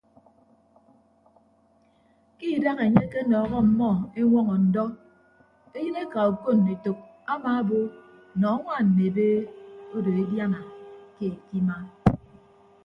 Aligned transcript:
Ke 2.37 2.45
idaha 2.55 2.81
enye 2.87 3.01
akenọọhọ 3.07 3.55
ọmmọ 3.65 3.89
eñwọñọ 4.19 4.55
ndọ 4.65 4.83
eyịneka 5.77 6.19
okon 6.31 6.59
etәk 6.73 6.97
amaabo 7.33 7.77
nọ 8.39 8.45
añwaan 8.55 8.85
mme 8.89 9.03
ebe 9.09 9.25
odo 9.95 10.09
ediana 10.23 10.59
keed 11.17 11.35
ke 11.47 11.51
ima. 11.59 11.75